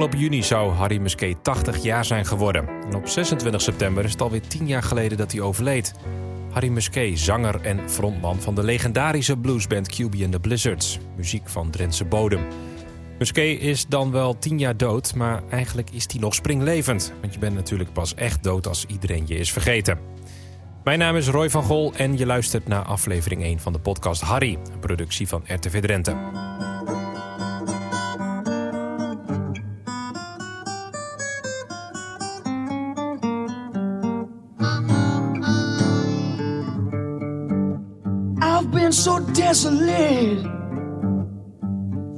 [0.00, 2.68] Afgelopen juni zou Harry Musquet 80 jaar zijn geworden.
[2.68, 5.94] En op 26 september is het alweer 10 jaar geleden dat hij overleed.
[6.52, 10.98] Harry Musquet, zanger en frontman van de legendarische bluesband QB and the Blizzards.
[11.16, 12.46] Muziek van Drentse bodem.
[13.18, 17.12] Musquet is dan wel 10 jaar dood, maar eigenlijk is hij nog springlevend.
[17.20, 19.98] Want je bent natuurlijk pas echt dood als iedereen je is vergeten.
[20.84, 24.22] Mijn naam is Roy van Gol en je luistert naar aflevering 1 van de podcast
[24.22, 26.69] Harry, een productie van RTV Drenthe.
[38.90, 40.42] Been so desolate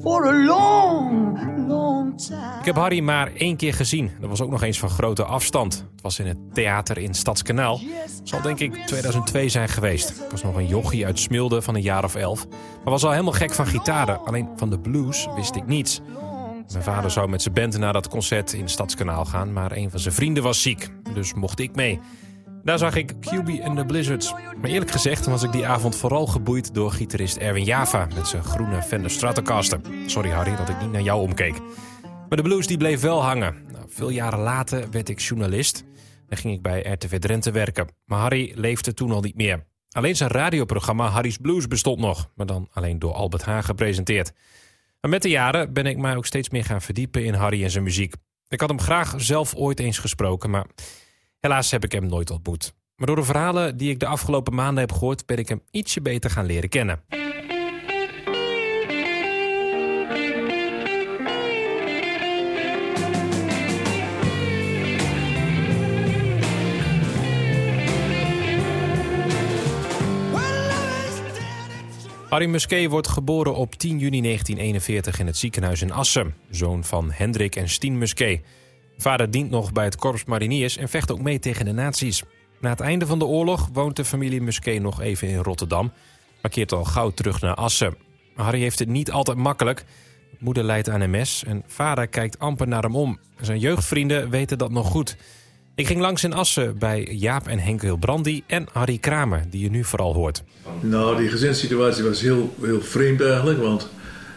[0.02, 2.58] for a long, long time.
[2.58, 4.10] Ik heb Harry maar één keer gezien.
[4.20, 5.86] Dat was ook nog eens van grote afstand.
[5.92, 7.80] Het was in het theater in Stadskanaal.
[7.80, 10.10] Het zal denk ik 2002 zijn geweest.
[10.10, 12.46] Ik was nog een jochie uit Smilde van een jaar of elf.
[12.48, 14.24] Maar was al helemaal gek van gitaren.
[14.24, 16.00] Alleen van de blues wist ik niets.
[16.72, 19.52] Mijn vader zou met zijn band naar dat concert in Stadskanaal gaan...
[19.52, 20.90] maar een van zijn vrienden was ziek.
[21.14, 22.00] Dus mocht ik mee.
[22.64, 24.32] Daar zag ik QB en de Blizzards.
[24.32, 28.08] Maar eerlijk gezegd was ik die avond vooral geboeid door gitarist Erwin Java...
[28.14, 29.80] met zijn groene Fender Stratocaster.
[30.06, 31.60] Sorry Harry dat ik niet naar jou omkeek.
[32.28, 33.56] Maar de blues die bleef wel hangen.
[33.72, 35.84] Nou, veel jaren later werd ik journalist.
[36.28, 37.88] en ging ik bij RTV Drenthe werken.
[38.04, 39.66] Maar Harry leefde toen al niet meer.
[39.90, 42.30] Alleen zijn radioprogramma Harry's Blues bestond nog.
[42.34, 44.32] Maar dan alleen door Albert Haan gepresenteerd.
[45.00, 47.70] Maar met de jaren ben ik mij ook steeds meer gaan verdiepen in Harry en
[47.70, 48.14] zijn muziek.
[48.48, 50.66] Ik had hem graag zelf ooit eens gesproken, maar
[51.42, 52.74] helaas heb ik hem nooit ontmoet.
[52.96, 55.26] Maar door de verhalen die ik de afgelopen maanden heb gehoord...
[55.26, 57.00] ben ik hem ietsje beter gaan leren kennen.
[72.28, 76.34] Harry Musquet wordt geboren op 10 juni 1941 in het ziekenhuis in Assen.
[76.50, 78.40] Zoon van Hendrik en Stien Musquet.
[78.96, 82.22] Vader dient nog bij het Korps Mariniers en vecht ook mee tegen de nazi's.
[82.60, 85.92] Na het einde van de oorlog woont de familie Musquet nog even in Rotterdam...
[86.42, 87.96] maar keert al gauw terug naar Assen.
[88.34, 89.84] Harry heeft het niet altijd makkelijk.
[90.38, 93.18] Moeder lijdt aan MS en vader kijkt amper naar hem om.
[93.40, 95.16] Zijn jeugdvrienden weten dat nog goed...
[95.74, 99.70] Ik ging langs in Assen bij Jaap en Henk Hilbrandi en Harry Kramer, die je
[99.70, 100.42] nu vooral hoort.
[100.80, 103.88] Nou, die gezinssituatie was heel, heel vreemd eigenlijk, want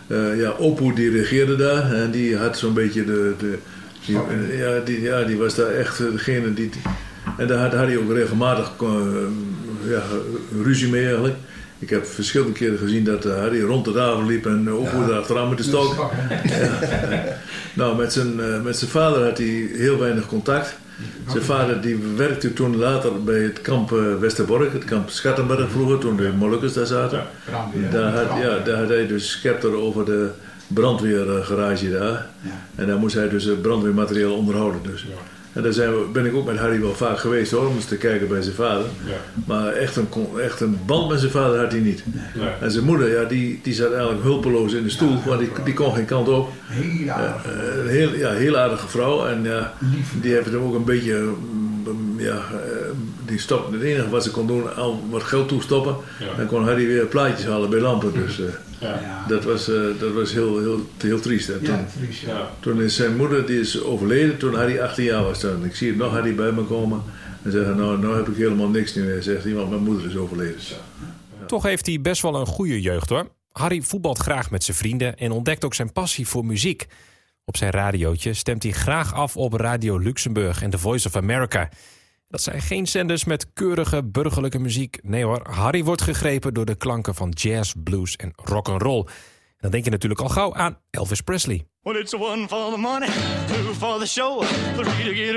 [0.08, 3.36] uh, ja, Opo die regeerde daar en die had zo'n beetje de...
[3.40, 3.60] de
[4.06, 6.70] die, uh, ja, die, ja, die was daar echt degene die...
[7.38, 8.90] En daar had Harry ook regelmatig uh,
[9.90, 10.02] ja,
[10.64, 11.36] ruzie mee eigenlijk.
[11.80, 15.08] Ik heb verschillende keren gezien dat Harry rond de tafel liep en Opo ja.
[15.08, 16.12] daar achteraan met de stok.
[17.74, 20.76] Nou, met zijn, met zijn vader had hij heel weinig contact.
[21.32, 23.90] Zijn vader die werkte toen later bij het kamp
[24.20, 27.24] Westerbork, het kamp Schattenberg vroeger, toen de Molukkers daar zaten.
[27.92, 30.30] Daar had, ja, daar had hij dus scepter over de
[30.68, 32.30] brandweergarage daar.
[32.76, 34.82] En daar moest hij dus brandweermateriaal onderhouden.
[34.84, 35.06] Dus.
[35.54, 37.86] En daar zijn we, ben ik ook met Harry wel vaak geweest hoor, om eens
[37.86, 38.86] te kijken bij zijn vader.
[39.46, 40.08] Maar echt een,
[40.44, 42.04] echt een band met zijn vader had hij niet.
[42.62, 45.74] En zijn moeder, ja, die, die zat eigenlijk hulpeloos in de stoel, want die, die
[45.74, 46.50] kon geen kant op.
[46.66, 47.46] Heel aardig.
[47.46, 49.26] Uh, heel, ja, heel aardige vrouw.
[49.26, 49.74] En ja,
[50.22, 51.34] die heeft hem ook een beetje,
[52.18, 52.42] ja,
[53.26, 55.96] die stopte, het enige wat ze kon doen, al wat geld toestoppen.
[56.38, 58.14] Dan kon Harry weer plaatjes halen bij lampen.
[58.14, 58.46] Dus uh,
[58.80, 59.26] ja.
[59.28, 61.50] dat was, uh, dat was heel, heel, heel triest.
[61.50, 62.52] En toen, triest, ja.
[62.60, 65.40] toen is zijn moeder, die is overleden toen Harry 18 jaar was.
[65.40, 65.66] Toen.
[65.66, 67.02] Ik zie het nog Harry bij me komen
[67.42, 69.06] en zeggen, nou, nou heb ik helemaal niks meer.
[69.06, 70.56] Hij zegt, iemand, mijn moeder is overleden.
[71.48, 73.28] Toch heeft hij best wel een goede jeugd hoor.
[73.52, 76.88] Harry voetbalt graag met zijn vrienden en ontdekt ook zijn passie voor muziek.
[77.46, 81.70] Op zijn radiootje stemt hij graag af op Radio Luxemburg en The Voice of America.
[82.28, 85.00] Dat zijn geen zenders met keurige burgerlijke muziek.
[85.02, 89.06] Nee hoor, Harry wordt gegrepen door de klanken van jazz, blues en rock and roll.
[89.58, 91.66] Dan denk je natuurlijk al gauw aan Elvis Presley.
[91.84, 91.94] For
[92.72, 93.10] the money,
[93.48, 94.44] two for the show,
[94.76, 95.36] three to get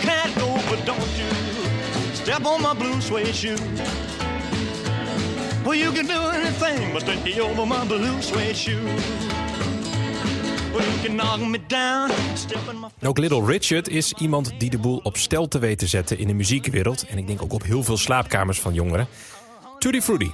[0.00, 1.02] cat, go, but don't
[2.12, 3.32] step on my blue suede
[5.78, 7.04] you do anything but
[7.88, 9.35] blue suede.
[13.02, 16.34] Ook Little Richard is iemand die de boel op stel te weten zetten in de
[16.34, 17.06] muziekwereld.
[17.06, 19.08] En ik denk ook op heel veel slaapkamers van jongeren.
[19.78, 20.32] Tutti Frutti.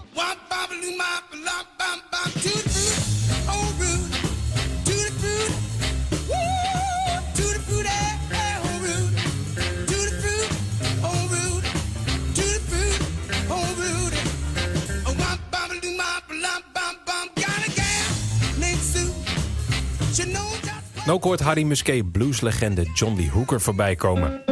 [21.06, 24.51] Ook hoort Harry Musquet blueslegende John Lee Hooker voorbij komen.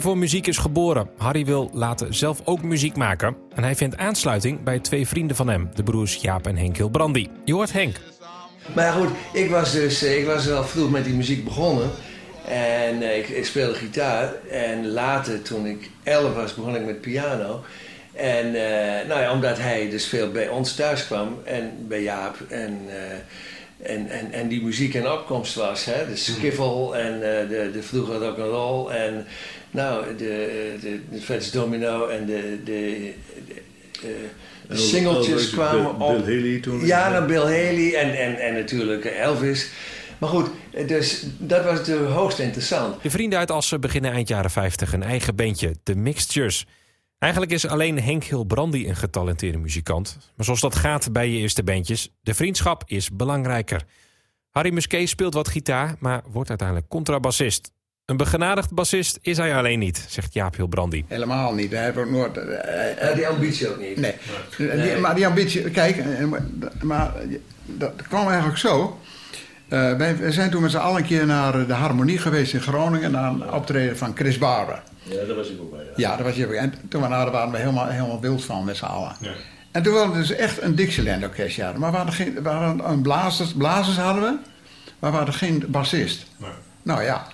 [0.00, 1.10] Voor muziek is geboren.
[1.16, 3.36] Harry wil later zelf ook muziek maken.
[3.54, 7.28] En hij vindt aansluiting bij twee vrienden van hem, de broers Jaap en Henk Hilbrandi.
[7.44, 7.96] Je hoort Henk.
[8.74, 11.90] Maar goed, ik was dus ik was wel vroeg met die muziek begonnen.
[12.46, 14.32] En eh, ik, ik speelde gitaar.
[14.50, 17.64] En later, toen ik elf was, begon ik met piano.
[18.12, 22.36] En eh, nou ja, omdat hij dus veel bij ons thuis kwam en bij Jaap.
[22.48, 23.18] En, eh,
[23.82, 25.84] en, en, en die muziek in opkomst was.
[25.84, 26.06] Hè?
[26.08, 28.88] De skiffle en eh, de, de vroege rock'n'roll.
[28.90, 29.26] En
[29.70, 33.12] nou, de, de, de Fats Domino en de, de,
[33.46, 33.54] de,
[34.00, 34.14] de
[34.68, 36.24] En ook- singeltjes kwamen Bill- op.
[36.24, 36.86] Bill Haley toen.
[36.86, 39.68] Ja, dan Bill Haley en, en, en natuurlijk Elvis.
[40.18, 40.48] Maar goed,
[40.86, 43.02] dus dat was natuurlijk hoogst interessant.
[43.02, 46.66] De vrienden uit Assen beginnen eind jaren 50 een eigen bandje, The Mixtures.
[47.26, 50.18] Eigenlijk is alleen Henk Hilbrandi een getalenteerde muzikant.
[50.36, 53.82] Maar zoals dat gaat bij je eerste bandjes, de vriendschap is belangrijker.
[54.50, 57.72] Harry Musquet speelt wat gitaar, maar wordt uiteindelijk contrabassist.
[58.04, 61.04] Een begenadigd bassist is hij alleen niet, zegt Jaap Hilbrandi.
[61.08, 61.70] Helemaal niet.
[61.70, 62.36] Hij heeft ook nooit...
[62.36, 63.96] eh, had die ambitie ook niet.
[63.96, 64.14] Nee.
[64.56, 66.26] Die- maar die ambitie, kijk, eh,
[66.82, 67.12] maar
[67.64, 69.00] dat kwam eigenlijk zo.
[69.68, 72.60] Eh, wij, wij zijn toen met z'n allen een keer naar de Harmonie geweest in
[72.60, 74.82] Groningen, naar een optreden van Chris Barber.
[75.08, 75.84] Ja, daar was ik ook bij.
[75.84, 75.92] Ja.
[75.96, 76.52] Ja, dat was je ook.
[76.52, 79.12] En toen daar waren we helemaal, helemaal wild van met z'n allen.
[79.70, 81.72] En toen hadden we dus echt een Dixieland orkest, ja.
[81.76, 84.38] Maar we hadden geen, we hadden een blazers, blazers hadden we,
[84.98, 86.26] maar we hadden geen bassist.
[86.82, 87.26] Nou ja,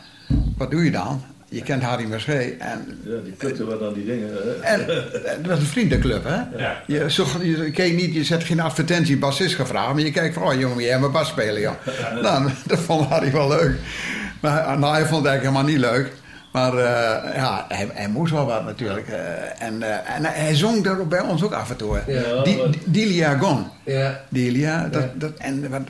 [0.56, 1.24] wat doe je dan?
[1.48, 4.28] Je kent Harry Musquet en Ja, die plukte wat aan die dingen.
[4.32, 4.50] Hè?
[4.52, 6.40] en eh, het was een vriendenclub, hè?
[6.86, 10.42] Je, zocht, je keek niet, je zet geen advertentie bassist gevraagd, maar je kijkt van,
[10.42, 11.74] oh jongen, jij moet bas spelen, joh.
[12.22, 13.78] Nou, dat vond Harry wel leuk.
[14.40, 16.12] Maar nou, hij vond het eigenlijk helemaal niet leuk.
[16.52, 19.08] Maar eh, ja, hij, hij moest wel wat natuurlijk.
[19.08, 22.02] eh, en, eh, en hij zong daar bij ons ook af en toe.
[22.06, 23.66] Ja, Di- wat- Gon.
[23.84, 24.24] Ja.
[24.28, 25.12] Dilia, dat, Ja.
[25.14, 25.82] dat, en wat,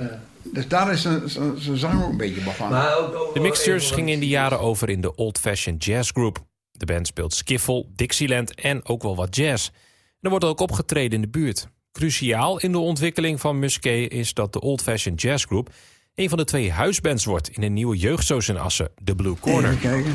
[0.42, 2.78] dus daar is zijn- zang ook een beetje begonnen.
[2.78, 5.84] Maar ook, ook De Mixtures gingen in die die- jaren over in de Old Fashioned
[5.84, 6.44] Jazz Group.
[6.70, 9.66] De band speelt skiffle, Dixieland en ook wel wat jazz.
[9.66, 9.72] En
[10.20, 11.66] er wordt ook opgetreden in de buurt.
[11.92, 15.70] Cruciaal in de ontwikkeling van Musquet is dat de Old Fashioned Jazz Group...
[16.14, 19.70] een van de twee huisbands wordt in een nieuwe jeugdsoos in Assen, de Blue Corner.
[19.70, 20.14] Even kijken.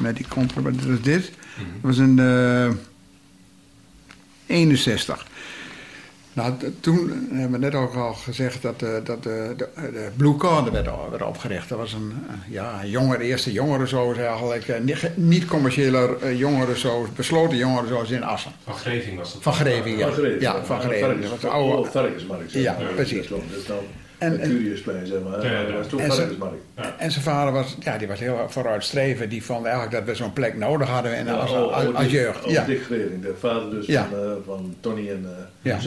[0.00, 1.22] Met die contrabas, dat is dit.
[1.56, 2.70] Dat was in eh
[4.46, 5.26] 61.
[6.32, 10.10] Nou, t- toen hebben we net ook al gezegd dat, eh, dat de, de, de
[10.16, 10.72] Blue Corner
[11.10, 11.68] werd, opgericht.
[11.68, 14.68] Dat was een eh, ja, een jongere, eerste jongerenzoos eigenlijk.
[14.68, 18.52] eh, niet- niet commerciële uh, jongerenzoos, besloten jongerenzoos in Assen.
[18.64, 19.42] Van Greving was dat.
[19.42, 20.06] Van Greving, ja.
[20.06, 21.00] Van Greven, Ja, van Greving.
[21.20, 22.50] Dat was Varkens, de oude, oh, varkensmarkt.
[22.50, 23.28] zeg Ja, precies.
[24.18, 25.44] Dan En- een en- Curiousplein, zeg maar.
[25.44, 25.66] Ja, ja, ja.
[25.66, 26.56] Dat was toen En varkensmarkt.
[26.98, 29.30] En zijn vader was, ja, die was heel vooruitstrevend.
[29.30, 32.04] Die vond eigenlijk dat we zo'n plek nodig hadden in, als, oh, als, oh, als
[32.04, 32.44] Dick- jeugd.
[32.44, 32.64] oh, Ja.
[32.64, 34.08] De vader dus Ja.
[34.10, 35.28] van, eh, van Tony en uh,
[35.62, 35.78] Ja.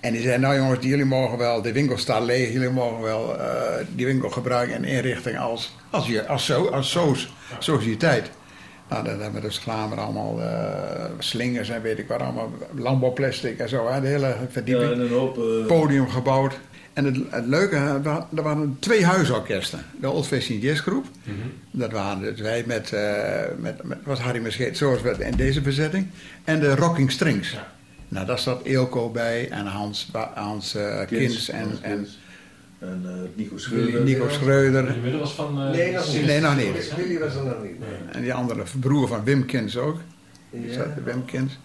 [0.00, 3.38] En die zei, nou jongens, jullie mogen wel, de winkel staat leeg, jullie mogen wel
[3.40, 3.46] eh,
[3.94, 8.30] die winkel gebruiken in inrichting als, als, je, als, zo, als soos, sociëteit.
[8.88, 13.58] Nou, dat hebben we dus met allemaal eh, slingers en weet ik wat allemaal, landbouwplastic
[13.58, 14.92] en zo, hè, de hele Ja, verdieping.
[14.92, 15.38] en een hoop...
[15.66, 16.58] Podium gebouwd.
[16.94, 19.84] En het, het leuke, had- er waren twee huisorkesten.
[20.00, 21.04] De Old Fashioned Jazz Group.
[21.70, 25.60] Dat waren dus wij met, eh met, met was Harry Muscheet, zoals we in deze
[25.60, 26.06] bezetting.
[26.44, 27.56] En de Rocking Strings.
[28.08, 32.18] Nou, daar zat Eelco bij en Hans, Hans eh, Kins en, Hans en Kins.
[32.78, 34.00] En eh, Nico Schreuder.
[34.02, 34.96] Nico Schreuder.
[35.02, 35.54] middel was van...
[35.70, 36.26] Nee, nog niet.
[36.26, 36.94] Nee, nog niet.
[36.96, 37.72] Willy was er nog niet.
[38.12, 40.00] En die andere broer van Wim Kins ook.
[40.50, 40.94] Die Ja.
[41.04, 41.58] Wim Kins.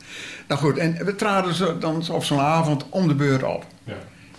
[0.48, 3.66] Nou goed, en we traden zo, dan op zo'n avond om de beurt op.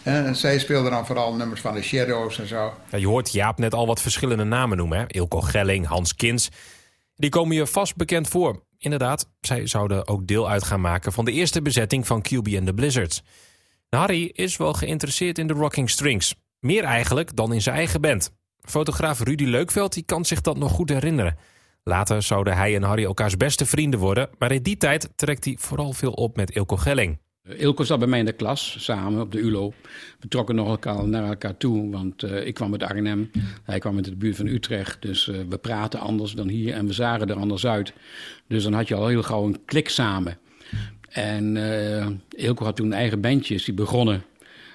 [0.02, 2.74] En zij speelden dan vooral nummers van de Shadows en zo.
[2.90, 4.98] Ja, je hoort Jaap net al wat verschillende namen noemen.
[4.98, 5.04] Hè?
[5.06, 6.48] Ilko Gelling, Hans Kins.
[7.14, 8.62] Die komen je vast bekend voor.
[8.78, 12.66] Inderdaad, zij zouden ook deel uit gaan maken van de eerste bezetting van QB and
[12.66, 13.22] the Blizzards.
[13.88, 16.34] Harry is wel geïnteresseerd in de Rocking Strings.
[16.60, 18.32] Meer eigenlijk dan in zijn eigen band.
[18.60, 21.36] Fotograaf Rudy Leukveld die kan zich dat nog goed herinneren.
[21.82, 25.56] Later zouden hij en Harry elkaars beste vrienden worden, maar in die tijd trekt hij
[25.58, 27.18] vooral veel op met Ilko Gelling.
[27.48, 29.72] Ilko zat bij mij in de klas, samen op de ULO.
[30.20, 33.30] We trokken nog elkaar naar elkaar toe, want eh, ik kwam uit Arnhem.
[33.62, 36.86] Hij kwam uit de buurt van Utrecht, dus eh, we praten anders dan hier en
[36.86, 37.92] we zagen er anders uit.
[38.46, 40.38] Dus dan had je al heel gauw een klik samen.
[41.08, 44.22] En eh Ilko had toen eigen bandjes, die begonnen.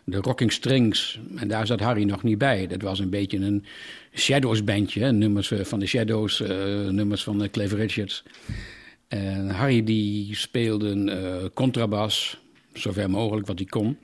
[0.03, 2.67] De Rocking Strings, en daar zat Harry nog niet bij.
[2.67, 3.65] Dat was een beetje een
[4.13, 5.11] Shadows bandje, hè.
[5.11, 8.23] nummers eh, van de Shadows, eh, nummers van uh, Cliff Richards.
[9.07, 12.39] En Harry die speelde eh, contrabas,
[12.77, 13.97] zover mogelijk wat hij kon,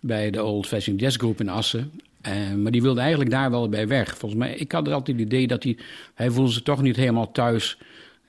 [0.00, 1.90] bij de Old Fashioned Jazz Group in Assen.
[2.20, 4.16] En, maar die wilde eigenlijk daar wel bij weg.
[4.18, 5.76] Volgens mij, ik had altijd het idee dat hij,
[6.14, 7.78] hij voelde zich toch niet helemaal thuis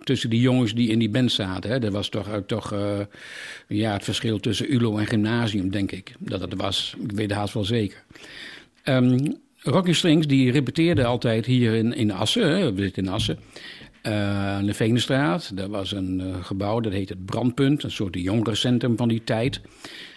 [0.04, 1.72] tussen die jongens die in die band zaten.
[1.72, 1.80] Hè.
[1.80, 3.00] Dat was toch, uh, toch uh,
[3.68, 6.14] ja, het verschil tussen ULO en gymnasium, denk ik.
[6.20, 8.04] Dat het was, ik weet het haast wel zeker.
[8.84, 12.58] Um, Rocking Strings die repeteerde altijd hier in, in Assen.
[12.58, 13.40] Hè, we zitten in Assen.
[14.08, 15.58] Uh, aan de Veenestraat.
[15.58, 17.84] Dat was een uh, gebouw, dat heet het Brandpunt.
[17.84, 19.62] Een soort jongerencentrum van die tijd.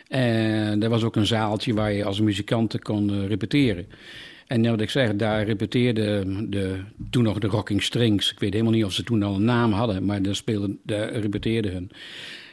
[0.08, 3.86] En er was ook een zaaltje waar je als muzikant kon uh, repeteren.
[4.46, 6.80] En wat ik zeg, daar repeteerden de,
[7.10, 8.32] toen nog de Rocking Strings.
[8.32, 11.12] Ik weet helemaal niet of ze toen al een naam hadden, maar daar, speelden, daar
[11.12, 11.90] repeteerden hun.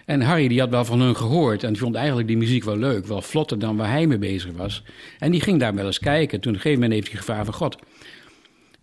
[0.06, 2.77] En Harry die had wel van hun gehoord en die vond eigenlijk die muziek wel
[2.77, 3.06] leuk.
[3.06, 4.84] Wel vlotter dan waar hij mee bezig was.
[5.20, 6.39] En die ging daar wel eens kijken.
[6.39, 7.54] Toen op een gegeven moment heeft hij gevraagd van...
[7.54, 7.77] God,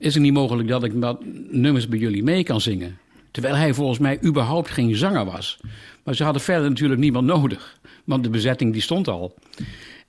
[0.02, 2.98] is het niet mogelijk dat ik wat nummers bij jullie mee kan zingen?
[3.30, 5.60] Terwijl hij volgens mij überhaupt geen zanger was.
[6.02, 7.78] Maar ze hadden verder natuurlijk niemand nodig.
[8.04, 9.34] Want de bezetting die stond al.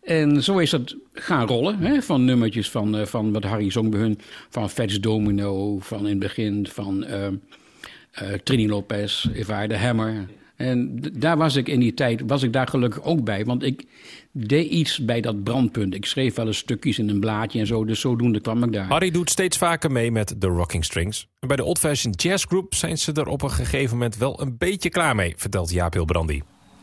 [0.04, 1.80] En zo is dat gaan rollen.
[1.80, 2.02] Hè?
[2.02, 4.20] Van nummertjes van, uh, van wat Harry zong bij hun.
[4.50, 9.78] Van Fats Domino, van in het begin van uh, uh, Trini Lopez, If I the
[9.78, 10.26] Hammer.
[10.64, 13.46] En daar was ik in die tijd, was ik daar gelukkig ook bij.
[13.46, 13.86] Want ik
[14.32, 15.94] deed iets bij dat brandpunt.
[15.94, 17.86] Ik schreef wel eens stukjes in een blaadje en zo.
[17.86, 18.88] Dus zodoende kwam ik daar.
[18.88, 21.28] Harry doet steeds vaker mee met de Rocking Strings.
[21.40, 24.42] En bij de Old Fashion Jazz Group zijn ze er op een gegeven moment wel
[24.42, 26.42] een beetje klaar mee, vertelt Jaap Hilbrandi.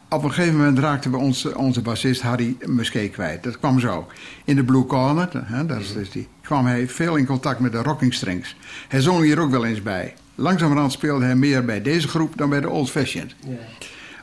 [0.08, 3.42] Op een gegeven moment raakten we onze, onze bassist Harry Musquet kwijt.
[3.42, 4.06] Dat kwam zo.
[4.44, 7.72] In de Blue Corner, hè, dat is dus die, kwam hij veel in contact met
[7.72, 8.56] de Rocking Strings.
[8.88, 10.14] Hij zong hier ook wel eens bij.
[10.34, 13.34] Langzamerhand speelde hij meer bij deze groep dan bij de Old Fashioned.
[13.46, 13.56] Ja.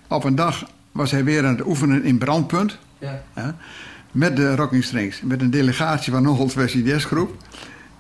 [0.08, 2.78] Op een dag was hij weer aan het oefenen in Brandpunt.
[3.00, 3.24] Ja.
[3.34, 3.50] Hè,
[4.12, 5.22] met de Rocking Strings.
[5.22, 7.36] Met een delegatie van de Old Fashioned Jazz Groep.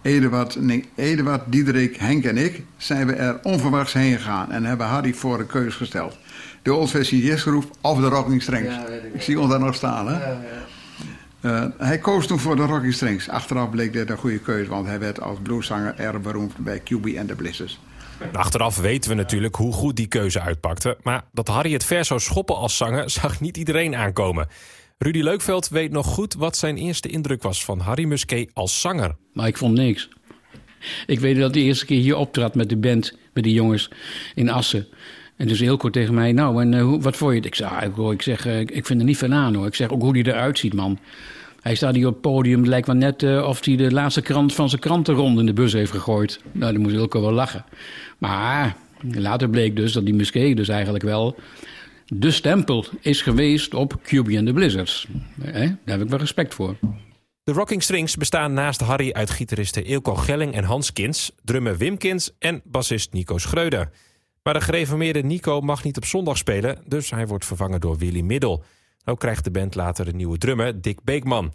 [0.01, 4.51] Eduard, nee, Eduard, Diederik, Henk en ik zijn we er onverwachts heen gegaan.
[4.51, 6.17] En hebben Harry voor een keus gesteld.
[6.62, 8.75] De Old Fashioned Jazz Groep of de Rocking Strings.
[8.75, 10.13] Ja, ik, ik, zie ons daar nog staan, hè?
[10.13, 10.41] Ja,
[11.41, 13.29] uh, hij koos toen voor de Rocking Strings.
[13.29, 17.06] Achteraf bleek dit een goede keuze, want hij werd als blueszanger erg beroemd bij QB
[17.06, 17.79] en de Blizzards.
[18.32, 20.98] Achteraf weten we natuurlijk hoe goed die keuze uitpakte.
[21.03, 24.48] Maar dat Harry het ver zou schoppen als zanger zag niet iedereen aankomen.
[24.98, 29.15] Rudy Leukveld weet nog goed wat zijn eerste indruk was van Harry Musquet als zanger.
[29.34, 30.10] Maar ik vond niks.
[31.06, 33.91] Ik weet dat de eerste keer hier optrad met de band, met die jongens
[34.36, 34.88] in Assen.
[35.38, 37.39] En dus heel kort tegen mij, nou, en uh, wat vond je?
[37.39, 39.65] Ik zeg, ah, ik, zeg uh, ik vind er niet van aan hoor.
[39.65, 41.00] Ik zeg ook hoe hij eruit ziet, man.
[41.62, 44.22] Hij staat hier op het podium, het lijkt wel net uh, of hij de laatste
[44.22, 46.39] krant van zijn krantenrond in de bus heeft gegooid.
[46.51, 47.65] Nou, dan moest Ilko wel lachen.
[48.17, 48.75] Maar
[49.12, 51.36] later bleek dus dat die Musquet dus eigenlijk wel
[52.06, 55.08] de stempel is geweest op QB and the Blizzards.
[55.44, 56.75] Eh, daar heb ik wel respect voor.
[57.44, 61.98] De Rocking Strings bestaan naast Harry uit gitaristen Ilko Gelling en Hans Kins, drummer Wim
[61.98, 63.89] Kins en bassist Nico Schreuder.
[64.48, 68.22] Maar de gereformeerde Nico mag niet op zondag spelen, dus hij wordt vervangen door Willy
[68.22, 68.63] Middel.
[69.06, 71.54] Ook krijgt de band later een nieuwe drummer, Dick Beekman.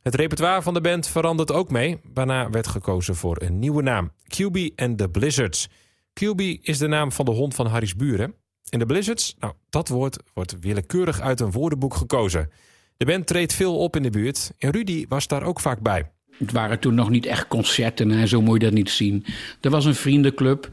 [0.00, 4.12] Het repertoire van de band verandert ook mee, waarna werd gekozen voor een nieuwe naam,
[4.28, 5.68] QB and the Blizzards.
[6.12, 8.34] QB is de naam van de hond van Harry's buren.
[8.68, 12.50] En de Blizzards, nou, dat woord wordt willekeurig uit een woordenboek gekozen.
[12.96, 16.10] De band treedt veel op in de buurt en Rudy was daar ook vaak bij.
[16.40, 19.24] Het waren toen nog niet echt concerten en zo moet je dat niet zien.
[19.60, 20.68] Er was een vriendenclub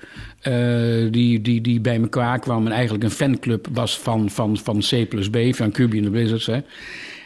[0.47, 4.79] uh, die, die, die bij elkaar kwam en eigenlijk een fanclub was van, van, van
[4.79, 6.45] C plus B, van and the Blizzards.
[6.45, 6.59] Hè.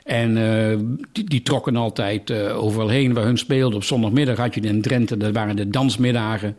[0.03, 0.77] En uh,
[1.25, 3.77] die, trokken altijd uh, overal heen waar hun speelden.
[3.77, 6.57] Op zondagmiddag had je in Drenthe, dat waren de dansmiddagen.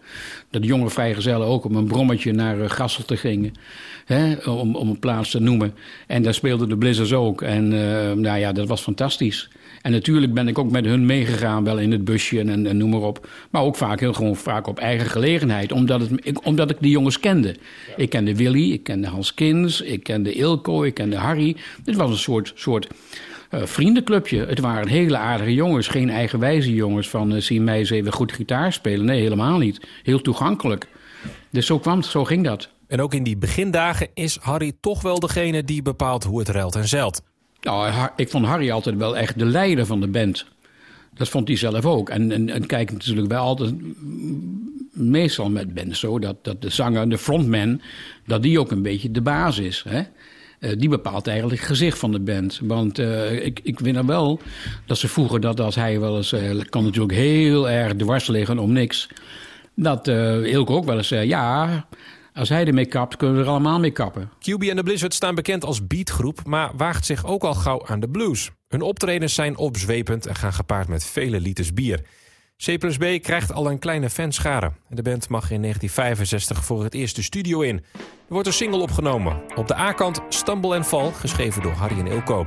[0.50, 3.52] Dat de jonge vrijgezellen ook op een brommetje naar uh, Gasselte gingen.
[4.04, 5.74] Hè, om, om een plaats te noemen.
[6.06, 7.42] En daar speelden de Blizzards ook.
[7.42, 7.68] En
[8.20, 9.48] nou ja, dat was fantastisch.
[9.82, 12.90] En natuurlijk ben ik ook met hun meegegaan, wel in het busje en, en noem
[12.90, 13.28] maar op.
[13.50, 16.90] Maar ook vaak heel gewoon vaak op eigen gelegenheid, omdat, het, ik, omdat ik die
[16.90, 17.56] jongens kende.
[17.96, 21.56] Ik kende Willy, ik kende Hans Kins, ik kende Ilko, ik kende Harry.
[21.84, 22.88] Dit was een soort, soort
[23.50, 24.46] uh, vriendenclubje.
[24.46, 28.32] Het waren hele aardige jongens, geen eigenwijze jongens van uh, zie mij eens even goed
[28.32, 29.04] gitaar spelen.
[29.04, 29.80] Nee, helemaal niet.
[30.02, 30.86] Heel toegankelijk.
[31.50, 32.70] Dus zo kwam het, zo ging dat.
[32.86, 36.74] En ook in die begindagen is Harry toch wel degene die bepaalt hoe het ruilt
[36.74, 37.22] en zeilt.
[37.62, 40.46] Nou, ik vond Harry altijd wel echt de leider van de band.
[41.14, 42.08] Dat vond hij zelf ook.
[42.08, 43.74] En, en, kijk, natuurlijk wel altijd
[44.92, 46.18] meestal met bands zo...
[46.18, 47.80] Dat, dat de zanger, de frontman,
[48.26, 49.84] dat die ook een beetje de baas is.
[49.88, 50.02] Hè?
[50.60, 52.60] Uh, die bepaalt eigenlijk het gezicht van de band.
[52.62, 54.40] Want uh, ik, ik weet nog wel
[54.86, 56.32] dat ze vroeger dat als hij wel eens...
[56.32, 59.08] Uh, kan natuurlijk heel erg dwars liggen om niks...
[59.74, 61.28] dat Ilko ook wel eens zei...
[61.28, 61.86] ja,
[62.34, 64.30] als hij ermee kapt, kunnen we er allemaal mee kappen.
[64.38, 66.40] QB en de Blizzard staan bekend als beatgroep...
[66.44, 68.50] maar waagt zich ook al gauw aan de blues.
[68.68, 72.00] Hun optredens zijn opzwepend en gaan gepaard met vele liters bier...
[72.64, 74.72] C B krijgt al een kleine fanschare.
[74.88, 77.76] De band mag in 1965 voor het eerst de studio in.
[77.76, 79.42] Er wordt een single opgenomen.
[79.54, 82.46] Op de A-kant Stumble and Fall, geschreven door Harry en Ilko.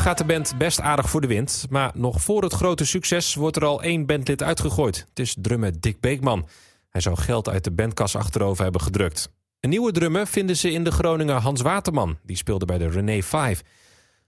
[0.00, 3.56] gaat de band best aardig voor de wind, maar nog voor het grote succes wordt
[3.56, 5.06] er al één bandlid uitgegooid.
[5.08, 6.48] Het is drummer Dick Beekman.
[6.88, 9.30] Hij zou geld uit de bandkas achterover hebben gedrukt.
[9.60, 12.18] Een nieuwe drummer vinden ze in de Groninger Hans Waterman.
[12.22, 13.62] Die speelde bij de René 5.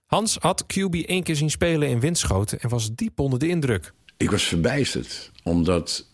[0.05, 3.93] Hans had QB één keer zien spelen in Winschoten en was diep onder de indruk.
[4.17, 6.07] Ik was verbijsterd, omdat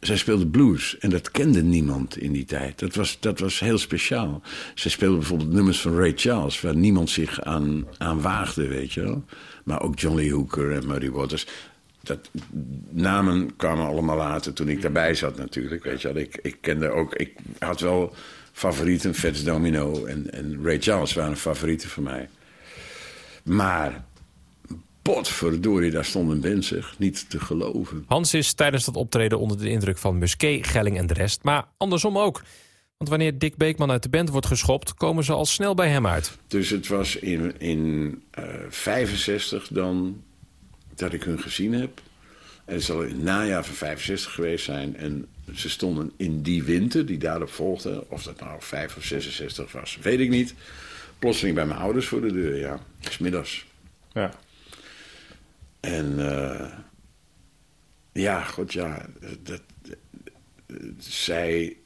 [0.00, 2.78] zij speelde blues en dat kende niemand in die tijd.
[2.78, 4.42] Dat was, dat was heel speciaal.
[4.74, 9.02] Zij speelde bijvoorbeeld nummers van Ray Charles, waar niemand zich aan, aan waagde, weet je
[9.02, 9.24] wel.
[9.64, 11.46] Maar ook John Lee Hooker en Muddy Waters.
[12.00, 12.30] Dat,
[12.90, 16.22] namen kwamen allemaal later toen ik daarbij zat natuurlijk, weet je wel.
[16.22, 18.14] Ik, ik kende ook, ik had wel
[18.52, 22.28] favorieten, Fats Domino en, en Ray Charles waren favorieten van mij.
[23.42, 24.04] Maar
[25.14, 26.94] potverdorie, daar stond een band zeg.
[26.98, 28.04] Niet te geloven.
[28.06, 31.64] Hans is tijdens dat optreden onder de indruk van Musquet, Gelling en de rest, maar
[31.76, 32.42] andersom ook.
[32.96, 36.06] Want wanneer Dick Beekman uit de band wordt geschopt, komen ze al snel bij hem
[36.06, 36.38] uit.
[36.46, 40.22] Dus het was in, in eh 65 dan
[40.94, 42.00] dat ik hun gezien heb.
[42.64, 44.96] En het zal in het najaar van 65 geweest zijn.
[44.96, 48.04] En ze stonden in die winter die daarop volgde.
[48.08, 50.54] Of dat nou 5 of 66 was, weet ik niet.
[51.18, 52.80] Plotseling bij mijn ouders voor de deur, ja.
[53.00, 53.66] Smiddags.
[54.12, 54.30] Ja.
[55.86, 56.66] En eh,
[58.12, 59.06] ja, god ja,
[59.42, 59.62] dat,
[60.98, 61.76] zij,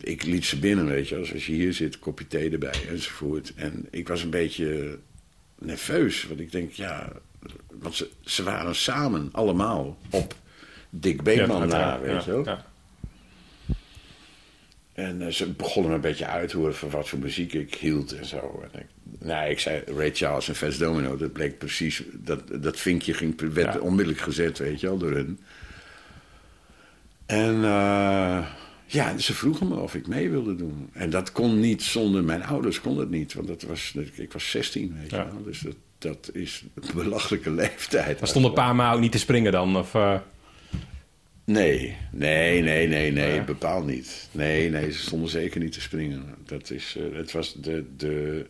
[0.00, 3.52] ik liet ze binnen, weet je, als als je hier zit, kopje thee erbij enzovoort.
[3.56, 4.98] En ik was een beetje
[5.58, 7.12] nerveus, want ik denk, ja,
[7.72, 10.34] want ze, ze waren samen allemaal op
[10.90, 12.44] Dick Beekman na, weet je wel.
[12.44, 12.72] ja.
[14.94, 17.74] En eh, ze begonnen me een beetje uit te horen van wat voor muziek ik
[17.74, 18.64] hield en zo.
[18.72, 18.86] En ik,
[19.18, 21.16] nee, ik zei Ray Charles en Fats Domino.
[21.16, 23.80] Dat bleek precies, dat, dat vinkje ging, werd Ja.
[23.80, 25.38] onmiddellijk gezet, weet je wel, door hun.
[27.26, 28.46] En eh,
[28.86, 30.90] ja, ze vroegen me of ik mee wilde doen.
[30.92, 33.34] En dat kon niet zonder mijn ouders, kon het niet.
[33.34, 35.26] Want dat was, ik was 16, weet je Ja.
[35.32, 35.42] wel.
[35.44, 38.18] Dus dat, dat is een belachelijke leeftijd.
[38.20, 39.76] Maar stonden pa en ma ook niet te springen dan?
[39.76, 40.18] Of, eh,
[41.44, 43.42] Nee, nee, nee, nee, nee, Ja.
[43.44, 44.28] bepaald niet.
[44.32, 46.24] Nee, nee, ze stonden zeker niet te springen.
[46.44, 48.46] Dat is, eh, het was de, de...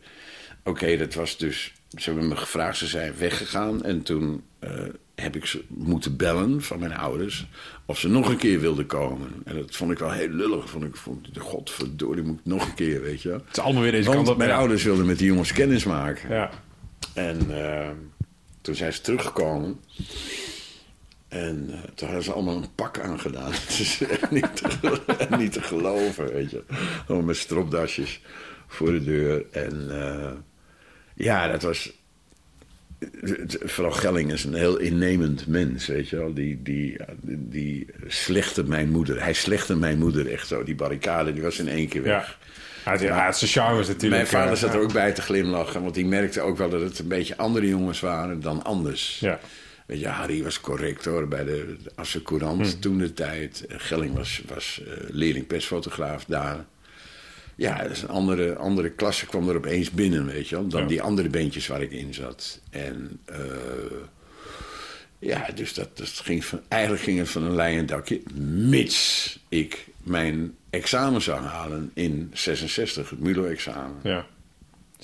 [0.65, 1.73] Oké, dat was dus...
[1.99, 3.85] Ze hebben me gevraagd, ze zijn weggegaan.
[3.85, 4.71] En toen eh,
[5.15, 7.47] heb ik ze moeten bellen van mijn ouders...
[7.87, 9.29] of ze nog een keer wilden komen.
[9.45, 10.71] En dat vond ik wel heel lullig.
[10.71, 13.39] Vond ik, vond, godverdorie, moet ik nog een keer, weet je wel.
[13.47, 14.37] het is allemaal weer deze Want kant op.
[14.37, 14.57] mijn ja.
[14.57, 16.29] ouders wilden met die jongens kennis maken.
[16.35, 16.51] Ja.
[17.15, 17.89] En eh,
[18.61, 19.81] toen zijn ze teruggekomen.
[21.35, 23.53] En eh, toen hadden ze allemaal een pak aangedaan.
[23.67, 26.63] Het is echt niet te, niet te geloven, weet je.
[27.07, 28.21] Gewoon met stropdasjes
[28.67, 29.45] voor de deur.
[29.51, 30.31] En eh,
[31.15, 31.93] ja, dat was...
[33.61, 36.35] Vooral Gelling is een heel innemend mens, weet je wel.
[36.35, 37.87] Die, die, die,
[38.65, 39.23] mijn moeder.
[39.23, 40.65] Hij slechte mijn moeder echt zo.
[40.65, 42.39] Die barricade, die was in één keer weg.
[42.41, 42.45] Ja.
[42.85, 44.11] Ja, het, ja, het is een charme natuurlijk.
[44.11, 46.81] Mijn vader eh, zat er ook bij te glimlachen, want die merkte ook wel dat
[46.81, 49.19] het een beetje andere jongens waren dan anders.
[49.21, 49.41] Ja.
[49.87, 52.79] Weet je, Harry was correct hoor, bij de Asse Courant Hm.
[52.81, 53.65] toen de tijd.
[53.69, 56.65] Gelling was, was eh, leerling-persfotograaf daar.
[57.57, 60.81] Ja, dat is een andere, andere klasse kwam er opeens binnen, weet je wel, dan
[60.81, 60.87] Ja.
[60.87, 62.61] die andere beentjes waar ik in zat.
[62.71, 63.39] En eh,
[65.19, 68.21] ja, dus dat, dat ging van, eigenlijk ging het van een leien dakje,
[68.69, 73.97] mits ik mijn examen zou halen in 66, het MULO-examen.
[74.03, 74.27] Ja.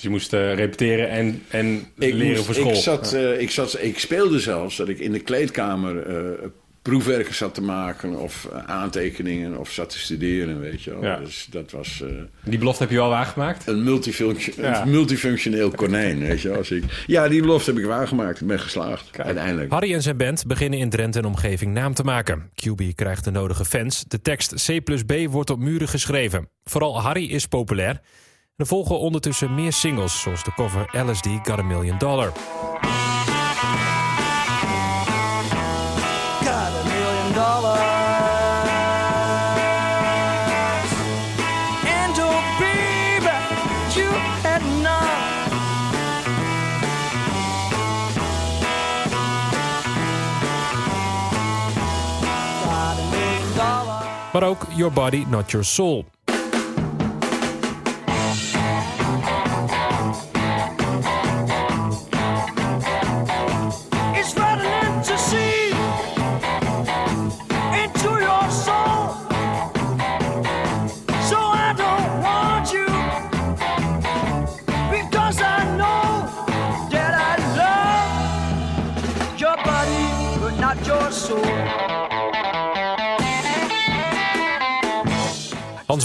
[0.01, 2.71] Dus je moest eh, repeteren en, en Ik, leren moest- voor school.
[2.71, 6.47] Ik, zat, eh, ik, zat, ik speelde zelfs dat ik in de kleedkamer eh,
[6.83, 8.17] proefwerken zat te maken...
[8.19, 11.03] of aantekeningen of zat te studeren, weet je wel.
[11.05, 11.17] Ja.
[11.17, 12.09] Dus dat was eh,
[12.45, 13.67] Die belofte heb je wel waargemaakt?
[13.67, 14.83] een, multifunction, Ja.
[14.83, 16.57] een multifunctioneel konijn, weet je wel.
[16.57, 18.41] Als ik, ja, die belofte heb ik waargemaakt.
[18.41, 19.73] Ik ben geslaagd, uiteindelijk.
[19.73, 22.51] Harry en zijn band beginnen in Drenthe en omgeving naam te maken.
[22.55, 24.05] QB krijgt de nodige fans.
[24.09, 26.49] De tekst C plus B wordt op muren geschreven.
[26.65, 28.01] Vooral Harry is populair.
[28.61, 32.33] Er volgen ondertussen meer singles, zoals de cover LSD Got a Million Dollar.
[32.53, 32.81] Oh.
[54.33, 56.05] Maar ook Your Body Not Your Soul.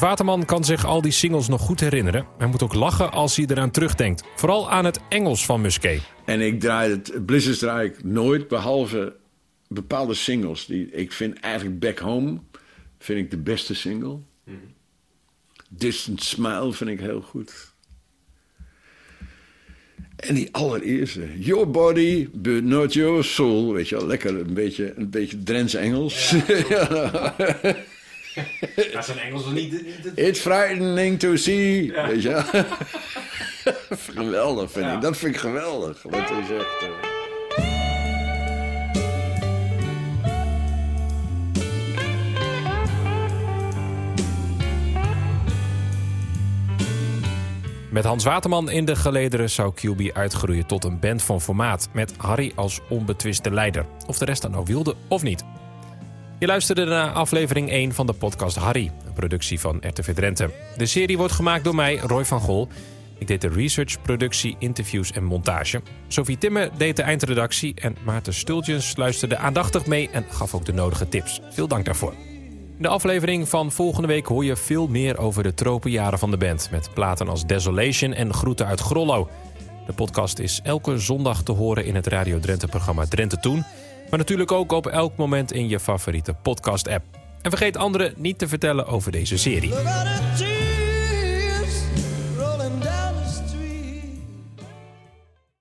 [0.06, 2.26] Waterman kan zich al die singles nog goed herinneren.
[2.38, 4.24] Hij moet ook lachen als hij eraan terugdenkt.
[4.36, 6.02] Vooral aan het Engels van Musquet.
[6.26, 9.15] En ik draai het, Blizzards draai ik nooit, behalve
[9.68, 10.65] bepaalde singles.
[10.65, 12.39] Die, ik vind eigenlijk Back Home
[13.00, 14.18] vind ik de beste single.
[15.70, 17.74] Distant Smile vind ik heel goed.
[20.15, 23.74] En die allereerste, Your Body, but not your soul.
[23.74, 26.36] Weet je wel, lekker een beetje, een beetje Drents Engels.
[26.70, 27.36] Ja,
[29.06, 29.84] zijn Engels niet...
[30.15, 31.91] It's frightening to see.
[31.91, 32.63] Weet je wel.
[34.26, 35.02] geweldig vind ik.
[35.02, 36.02] Dat vind ik geweldig.
[36.04, 36.82] Wat hij zegt.
[36.82, 37.13] eh.
[47.95, 51.89] Met Hans Waterman in de gelederen zou QB uitgroeien tot een band van formaat...
[51.93, 53.86] met Harry als onbetwiste leider.
[54.08, 55.43] Of de rest dat nou wilde of niet.
[56.39, 60.50] Je luisterde naar aflevering 1 van de podcast Harry, een productie van RTV Drenthe.
[60.78, 62.67] De serie wordt gemaakt door mij, Roy van Gol.
[63.17, 65.82] Ik deed de research, productie, interviews en montage.
[66.08, 70.74] Sophie Timme deed de eindredactie en Maarten Stultjens luisterde aandachtig mee en gaf ook de
[70.74, 71.41] nodige tips.
[71.50, 72.13] Veel dank daarvoor.
[72.78, 76.38] In de aflevering van volgende week hoor je veel meer over de tropenjaren van de
[76.38, 76.67] band...
[76.71, 79.30] met platen als Desolation en Groeten uit Grollo.
[79.86, 83.65] De podcast is elke zondag te horen in het Radio Drenthe-programma Drenthe Toen...
[84.10, 87.06] maar natuurlijk ook op elk moment in je favoriete podcast-app.
[87.41, 89.74] En vergeet anderen niet te vertellen over deze serie.